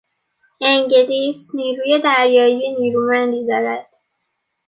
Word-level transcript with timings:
انگلیس 0.61 1.49
نیروی 1.55 1.99
دریایی 2.03 2.75
نیرومندی 2.75 3.47
دارد. 3.47 3.87